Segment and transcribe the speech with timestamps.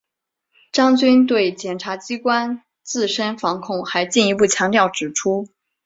[0.71, 5.45] 张军对检察机关自身防控还进一步强调指出